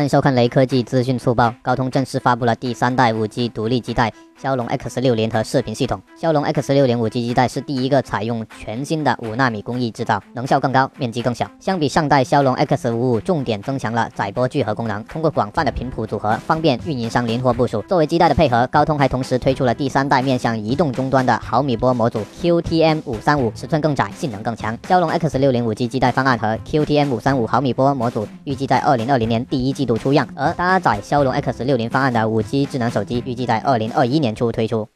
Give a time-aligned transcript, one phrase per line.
[0.00, 1.54] 欢迎收看雷科技资讯速报。
[1.60, 6.00] 高通正式发布了第三代 5G 独立基带骁龙 X6 联合视频系统。
[6.16, 11.46] 骁龙 X60 5G 基带是第一个采用全新的五纳米工艺制造，能效更高，面积更小。
[11.60, 17.84] 相比上代骁龙 X55，重点增强了载波聚合功能，通过广泛的频谱组合，方便运营商灵活部署。
[17.86, 24.74] 作为基带的配合，高通还同时推出了第三代面向移动终端的毫米波模组 QTM535，尺寸更窄，性能更强。
[24.88, 29.89] 骁龙 X60 5G 基带方案和 QTM535 毫米波模组预计在2020年第一季度。
[29.96, 34.86] 出样，而搭载骁龙 X60 方案的 5G 智能手机预计在2021年初推出。